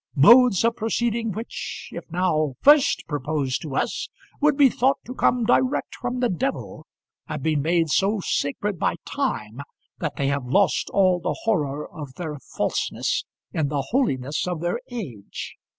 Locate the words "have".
7.27-7.43, 10.25-10.47